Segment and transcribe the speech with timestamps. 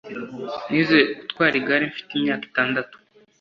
[0.69, 2.95] Nize gutwara igare mfite imyaka itandatu